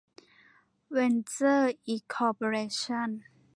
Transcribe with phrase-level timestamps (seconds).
[0.91, 3.09] เวนเจอร์ อินคอร์ปอเรชั่น